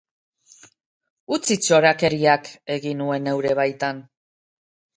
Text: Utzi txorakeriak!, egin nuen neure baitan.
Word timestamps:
Utzi 1.37 1.57
txorakeriak!, 1.67 2.51
egin 2.79 2.99
nuen 3.05 3.27
neure 3.29 3.55
baitan. 3.63 4.05